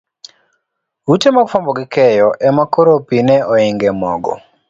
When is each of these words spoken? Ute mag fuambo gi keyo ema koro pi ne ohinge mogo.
Ute 1.13 1.27
mag 1.35 1.47
fuambo 1.51 1.71
gi 1.77 1.85
keyo 1.93 2.29
ema 2.47 2.63
koro 2.73 2.93
pi 3.07 3.17
ne 3.27 3.37
ohinge 3.51 3.89
mogo. 4.01 4.33